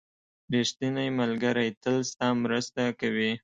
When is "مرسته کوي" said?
2.43-3.31